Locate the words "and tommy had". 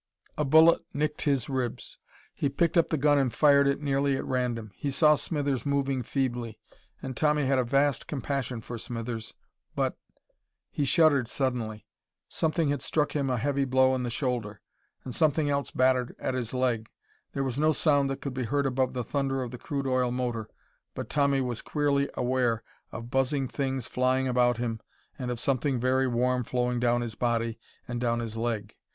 7.03-7.59